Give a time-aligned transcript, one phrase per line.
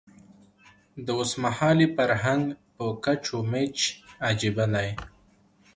[1.05, 2.43] د اوسمهالي فرهنګ
[2.75, 3.77] په کچ و میچ
[4.27, 4.89] عجیبه دی.